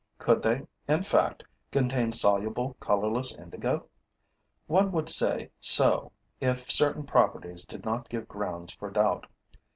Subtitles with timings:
[0.17, 3.85] Could they, in fact, contain soluble, colorless indigo?
[4.65, 9.27] One would say so, if certain properties did not give grounds for doubt.